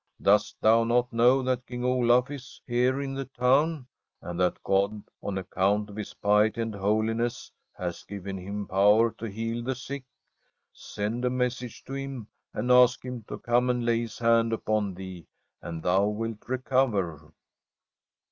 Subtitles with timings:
[0.23, 3.85] 'Dost thou not know that King Olaf is here in the town,
[4.19, 9.11] and that God, on ac count of his piety and holiness, has given him power
[9.11, 10.03] to heal the sick?
[10.73, 14.95] Send a message to him and ask him to come and lay his hand upon
[14.95, 15.27] thee,
[15.61, 17.31] and thou wilt recover.'